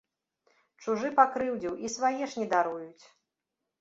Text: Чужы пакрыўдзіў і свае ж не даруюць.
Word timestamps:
Чужы 0.85 1.11
пакрыўдзіў 1.21 1.73
і 1.85 1.93
свае 1.99 2.17
ж 2.17 2.31
не 2.43 2.47
даруюць. 2.55 3.05